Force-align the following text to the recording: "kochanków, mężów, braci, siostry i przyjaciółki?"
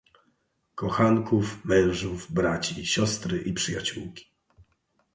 "kochanków, 0.75 1.65
mężów, 1.65 2.31
braci, 2.31 2.85
siostry 2.87 3.41
i 3.41 3.53
przyjaciółki?" 3.53 4.31